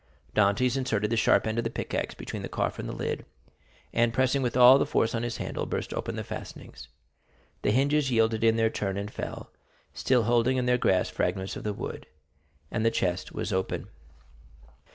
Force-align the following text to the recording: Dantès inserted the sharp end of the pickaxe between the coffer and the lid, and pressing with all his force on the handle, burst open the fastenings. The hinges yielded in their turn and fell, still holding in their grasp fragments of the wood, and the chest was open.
Dantès 0.35 0.75
inserted 0.75 1.11
the 1.11 1.15
sharp 1.15 1.45
end 1.45 1.59
of 1.59 1.63
the 1.63 1.69
pickaxe 1.69 2.15
between 2.15 2.41
the 2.41 2.49
coffer 2.49 2.81
and 2.81 2.89
the 2.89 2.95
lid, 2.95 3.23
and 3.93 4.11
pressing 4.11 4.41
with 4.41 4.57
all 4.57 4.79
his 4.79 4.89
force 4.89 5.13
on 5.13 5.21
the 5.21 5.29
handle, 5.29 5.67
burst 5.67 5.93
open 5.93 6.15
the 6.15 6.23
fastenings. 6.23 6.87
The 7.61 7.69
hinges 7.69 8.09
yielded 8.09 8.43
in 8.43 8.55
their 8.55 8.71
turn 8.71 8.97
and 8.97 9.11
fell, 9.11 9.51
still 9.93 10.23
holding 10.23 10.57
in 10.57 10.65
their 10.65 10.79
grasp 10.79 11.13
fragments 11.13 11.55
of 11.55 11.63
the 11.63 11.71
wood, 11.73 12.07
and 12.71 12.83
the 12.83 12.89
chest 12.89 13.31
was 13.31 13.53
open. 13.53 13.89